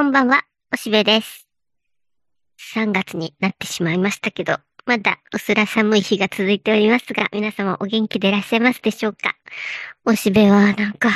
[0.00, 1.48] こんばんは、おしべです。
[2.76, 9.34] 3月になってしまいましたけど、まだうすら寒い日が続いておりますが、皆様お元気でいらっしゃいますでしょうか？
[10.04, 11.10] おしべはなんか、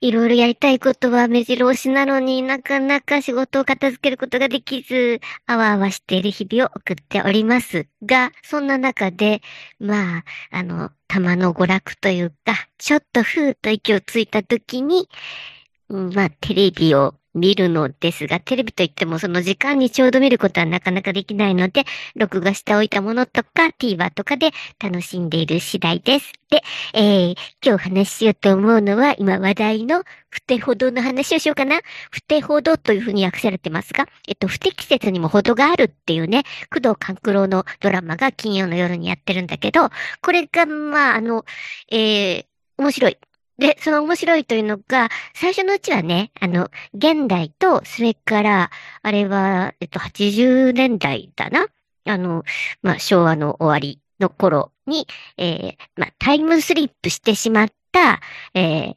[0.00, 9.42] いろいろやりたいことは目白押しなのになかなか仕事を片付けることができず、あわあわしている日々を送っておりますが、そんな中で、
[9.80, 15.08] まあ、あの、玉の娯楽というか、ちょっとふーっと息をついた時に、
[15.88, 24.50] まあ、テレビを見るのですが、テレビといってもその時間にちょうど見ることはなかなかできないので、録画しておいたものとか TVer とかで
[24.82, 26.32] 楽しんでいる次第です。
[26.50, 31.80] で、えー、今日話しようと思うのは、今話題の不手ほどの話をしようかな。
[32.10, 39.90] 不手ほどというふうに訳されてますが、えっと、不適切にも程があるっていうね、工藤官九郎のドラマが金曜の夜にやってるんだけど、
[40.22, 41.44] これが、まあ、あの、
[41.90, 42.44] えー、
[42.78, 43.18] 面白い。
[43.58, 48.70] で、その面白いというのが、最初のうちはね、あの、現代と、それから、
[49.02, 51.66] あれは、えっと、80年代だな。
[52.06, 52.44] あの、
[52.82, 58.20] まあ、昭和の終わりの頃に、えー、まあ、タイムスリップしてしまった、
[58.54, 58.96] えー、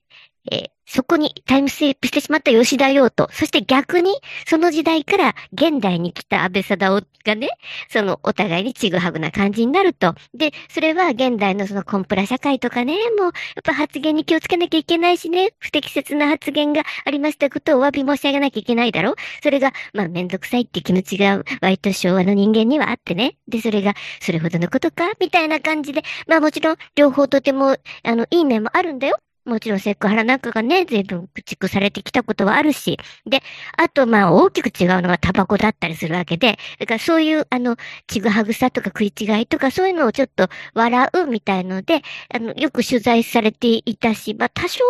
[0.52, 7.50] えーそこにタイムスリップしてしまった吉田洋と、そして逆に、その時代から現代に来た安倍貞夫がね、
[7.90, 10.16] そのお互いにちぐはぐな感じになると。
[10.34, 13.34] で、それは現代のそのコンプラ社会とかね、もうやっ
[13.66, 23.36] ぱ発言に気をつけなきゃいけないしね、不適切な発言がありましたことをお詫び申し上げなきゃいけないだろそれが、まあめんどくさいって気持ちが割と昭和の人間にはあってね。
[23.50, 25.12] で、それがそれほどのことか？
[25.20, 29.18] みたいな感じで、まあもちろん両方とても、あの、いい面もあるんだよ。
[29.48, 33.00] もちろんセクハラなんかがね、随分駆逐されてきたことはあるし。
[33.26, 33.42] で、
[33.78, 42.02] あとまあ大きく違うのがタバコだったりするわけで、だからそういうあの、ちぐはぐさとか食い違いとかそういうのをちょっと笑うみたいので、
[42.34, 44.88] あの、よく取材されていたし、まあ多少、ん？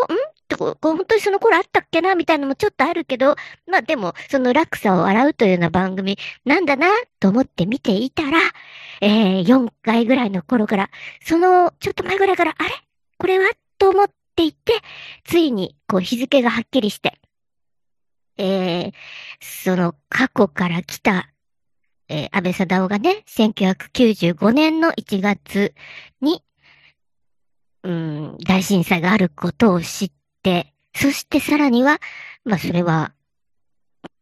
[0.47, 3.35] とこ、本当にその頃あったっけなみたいなのもちょっとあるけど、
[3.69, 6.87] まあでも、その落差を笑うというような番組なんだな
[7.19, 8.39] と思って見ていたら、
[9.01, 10.89] えー、4回ぐらいの頃から、
[11.21, 12.69] そのちょっと前ぐらいから、あれ？
[13.17, 13.51] これは？
[13.77, 14.73] と思ってっていて、
[15.23, 17.19] ついにこう日付がはっきりして、
[18.37, 18.93] えー、
[19.41, 21.31] その過去から来た、
[22.07, 25.73] えー、安倍貞夫がね、1995年の1月
[26.21, 26.43] に、
[27.83, 30.11] うん、大震災があることを知っ
[30.43, 31.99] て、そしてさらには、
[32.43, 33.13] まあそれは、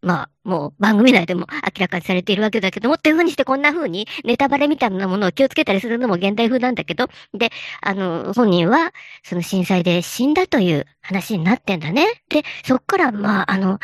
[0.05, 7.49] まあ、もう番組内でも明らかにされているわけだけども、っていうふうにしてこんな風にネタバレみたいなものを気をつけたりするのも現代風なんだけど、で、
[7.81, 12.05] あの、本人はその震災で死んだという話になってんだね。
[12.29, 13.79] で、そっから、まあ、あの、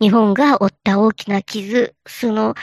[0.00, 2.54] 日本が負った大きな傷、その、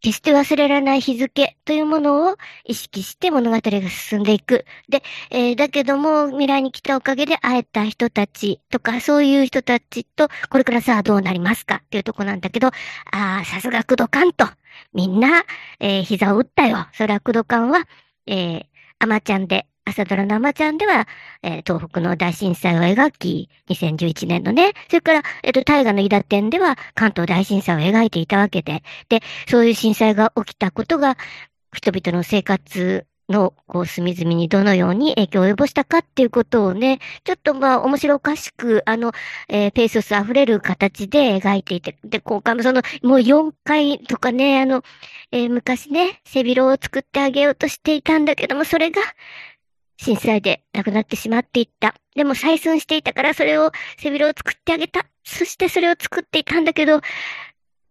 [0.00, 4.64] 決して忘れられない日付というものを意識して物語が進んでいく。
[4.88, 11.82] で、えーだけども未来に来たおかげで会えた人たちとか、そういう人たちと、これからさあどうなりますか？
[11.84, 12.72] っていうとこなんだけど、あ
[13.12, 14.46] あ、さすが工藤館と、
[14.92, 15.44] みんな、
[15.80, 16.86] えー膝を打ったよ。
[16.92, 17.88] それは工藤館は、
[18.26, 18.64] えー、
[19.00, 21.08] アマちゃんで、朝ドラのアマちゃんでは、
[21.42, 31.16] えー東北の大震災を描き、2011年のね、それから、えっ、と、大河の伊田店では関東大震災を描いていたわけで、で、そういう震災が起きたことが、
[31.74, 39.12] 人々の生活の、こう、隅々にどのように影響を及ぼしたかっていうことをね、ちょっとまあ、面白おかしく、あの、
[39.48, 44.82] えーペーソス溢れる形で描いていて、で、今回もその、もう4回とかね、あの、
[45.30, 49.02] えー昔ね、背広を作ってあげようとしていたんだけども、それが、
[49.98, 51.94] 震災で亡くなってしまっていった。
[52.14, 55.06] でも採寸していたからそれを背広を作ってあげた。
[55.24, 57.00] そしてそれを作っていたんだけど、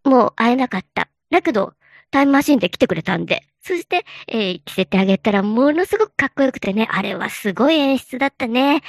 [0.04, 1.08] もう会えなかった。
[1.30, 1.74] だけど、
[2.10, 3.42] タイムマシンで来てくれたんで。
[3.60, 8.82] そして、えー着せてあげたらものすごくかっこよくてね、あれはすごい演出だったね。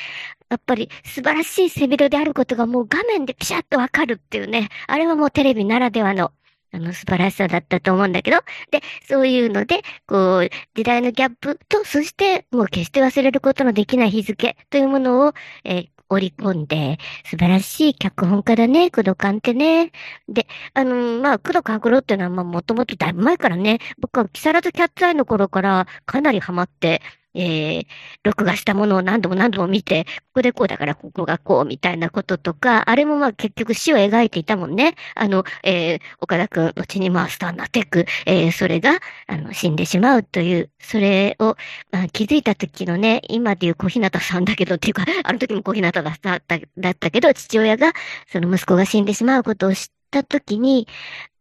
[0.49, 4.69] やっぱり素晴らしい背広であることがもう画面でピシャッとわかるっていうね。
[4.87, 6.31] あれはもうテレビならではの、
[6.71, 8.37] あの素晴らしさだったと思うんだけど。
[8.71, 19.91] で、そういうので、こう、時代のギャップと、そしてもう決して忘れることのできない日付というものを、えー織り込んで、素晴らしい脚本家だね、工藤館ってね。
[20.27, 27.01] で、あのまあ、工藤官九郎っていうのは、まあ、もともとだいぶ前からね、僕は木更津キャッツアイの頃からかなりハマって、
[27.33, 27.85] えー、
[28.23, 34.95] 録画したものを何度も何度も見て、ここでこうだからここがこうみたいなこととか、あれもまあ結局死を描いていたもんね。
[35.15, 41.55] あの、えー、岡田くん、後にまあスターになっていく、えー、それが、あの、死んでしまうという、それを、
[41.91, 47.93] まあ、気づいた時のね、今でいう小日向さんだけどっていうか、 あの時も小日向だった、だったけど、父親が、
[48.27, 50.87] その息子が死んでしまうことを知った時に、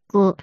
[0.09, 0.37] こう、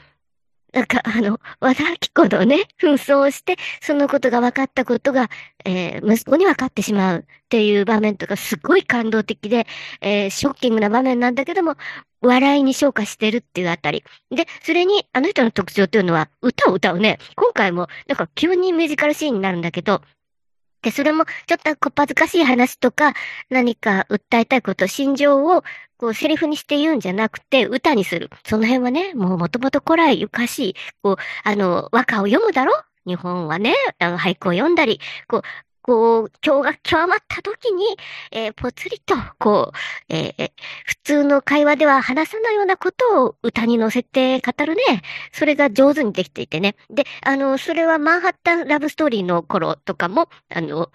[0.75, 5.30] なんか、あの、和田明子のね、紛争をして、そのことが分かったことが、
[5.63, 9.68] えー、息子に分かってしまうっていう場面とか、すごい感動的で、
[10.01, 11.77] えー、ショッキングな場面なんだけども、
[12.19, 14.04] 笑いに昇華してるっていうあたり。
[14.31, 17.19] で、それに、あの人の特徴というのは、歌を歌うね。
[17.38, 20.01] 今回も、なんか急にミュージカルシーンになるんだけど、
[20.86, 23.14] でそれも、ちょっとこっぱずかしい話とか、
[23.50, 25.64] 何か訴えたいこと、心情を、
[25.98, 28.30] こう、セリフにして言うんじゃなくて、歌にする。
[28.46, 32.74] その辺はね、もうもともと古来ゆかしい、こう、あの、和歌を読むだろ？
[33.08, 35.42] 日本はね、あの、俳句を読んだり、こう、
[35.86, 37.86] こう、今日が極まった時に、
[38.32, 39.78] えー、ぽつりと、こう、
[40.10, 40.52] えー、
[40.84, 45.04] 普通の会話では話さないようなことを歌に乗せて語るね。
[45.32, 46.76] それが上手にできていてね。
[46.90, 50.92] で、あの、それはマンハッタンラブストーリーの頃とかも、あの、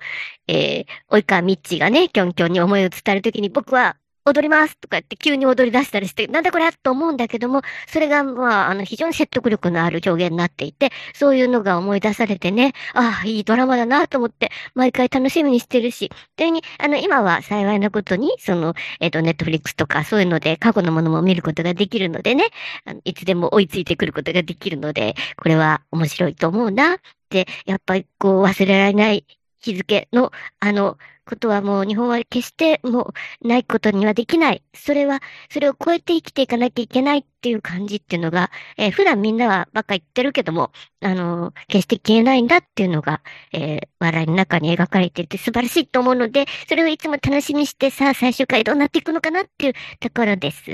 [0.48, 3.96] えー、及川みっちがね、きょんきょんに思いを伝えるときに僕は
[4.30, 22.44] 踊りますとか言って急に踊り出したりして、なんだこれと思うんだけども、それがまあ、あの、非常に説得力のある表現になっていて、そういうのが思い出されてね、ああ、いいドラマだなと思って、毎回楽しみにしてるし、でに、あの、今は幸いなことに、その、えっ、ー、と、ネットフリックスとかそういうので過去のものも見ることができるのでね、
[22.84, 26.98] あのいつでも追いついてくることができるので、これは面白いと思うなっ
[27.28, 29.24] て、やっぱりこう忘れられない
[29.60, 30.98] 日付の、あの、
[31.30, 33.14] ことはもう日本は決しても
[33.44, 34.64] うないことにはできない。
[34.74, 35.20] それは、
[35.50, 43.22] それを超えて生きていかなきゃいけないっていう感じっていうのが、えー、普段みんなはばっか言ってるけども、あのー、決して消えないんだっていうのが、
[43.52, 50.64] えー、笑いの中に描かれていて素晴らしいと思うので、それをいつも楽しみにしてさあ最終回どうなっていくのかなっていうところです。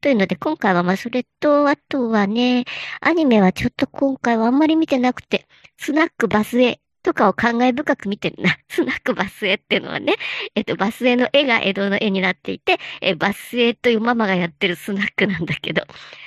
[0.00, 2.64] というので今回はまあそれと、あとはね、
[3.00, 5.46] アニメはちょっと今回はあんまり見てなくて、
[5.78, 8.56] スナックバスへとかを感慨深く見てるな。
[8.68, 10.14] スナックバスへっていうのはね、
[10.54, 15.82] えっと、バスへの絵が江戸の絵になっていて、え、バスへというママがやってるスナックなんだけど、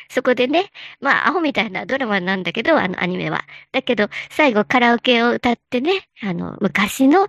[0.09, 3.45] そこでね、まあ、アホみたいなドラマなんだけど、あのアニメは。
[3.71, 7.27] だけど、最後カラオケを歌ってね、あの、昔の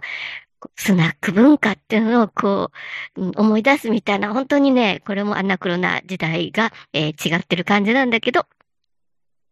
[0.76, 2.70] スナック文化っていうのをこ
[3.16, 8.46] う、思い出すみたいな、本当にね、これもアナクロな時代が、えー、違ってる感じなんだけど、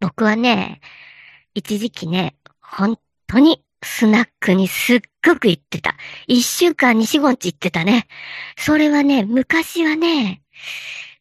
[0.01, 0.81] 僕はね、
[1.55, 5.97] 一時期ね、本当にスナックにすっごく行ってた。
[6.27, 8.07] 一週間に四五日行ってたね。
[8.59, 10.43] それはね、昔はね、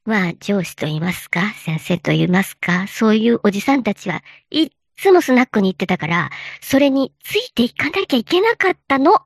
[0.05, 6.29] まあ上司と言いますか、先生と言いますか、そういうおじさんたちはいっつもスナックに行ってたから、
[6.61, 9.17] それについていかなきゃいけなかったのっ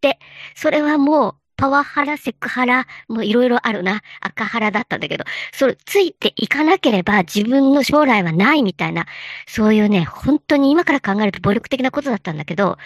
[0.00, 0.18] て、
[0.54, 4.02] それはもうパワハラ、セクハラ、もういろいろあるな。
[4.20, 9.06] 赤ハラだったんだけど、それついていかなければ自分の将来はないみたいな、
[9.46, 12.76] そういうね、本当に今から考えると暴力的なことだったんだけど、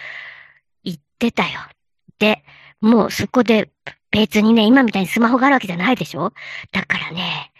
[0.84, 1.60] 言ってたよ。
[2.18, 2.44] で、
[2.80, 3.70] もうそこで
[4.10, 6.32] 別にね、今みたいにスマホがあるわけじゃないでしょ？
[6.72, 7.52] だからね、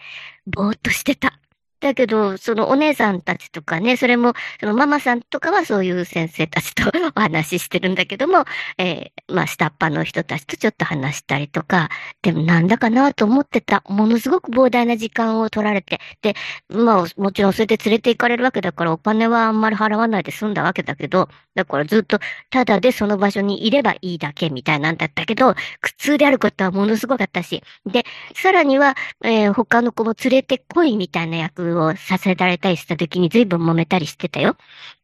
[0.47, 1.40] ぼーっとしてた。
[1.81, 6.83] だけど、そのお姉さんたちとかね、それも、そのママさんとかはそういう先生たちと
[7.15, 8.45] お話ししてるんだけども、
[8.77, 11.89] えー、まあ、下っ端の人たちとちょっと話したりとか、
[12.21, 13.83] でもなんだかなと思ってた。
[13.89, 16.35] ものすごく膨大な時間を取られて、で、
[16.69, 22.19] まあ、もちろんそれで連れて行かれるわけだから、お金はあんまり払わないで済んだわけだけど、だからずっと、
[22.51, 28.05] ただでその場所にいればいいだけみたいなんだったけど、苦痛であることはものすごかったし、で、
[28.35, 34.57] さらには、えー、他の子も連れてこいみたいな役をさせられたりした時に随分揉めたりしてたよ。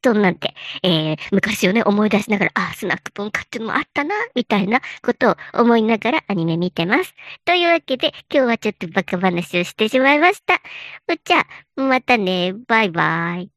[0.04, 0.54] そんなんて、
[0.84, 7.14] えー、昔をね、思い出しながら、あ、スナック文化っていうのもあったな、みたいなことを思いながらアニメ見てます。
[7.46, 10.62] というわけで、今日はちょっとバカ話をしてしまいました。
[11.26, 11.40] じゃ
[11.78, 13.57] あ、またね、バイバイ。